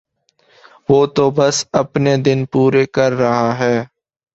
[0.89, 3.75] وہ تو بس اپنے دن پورے کر رہا ہے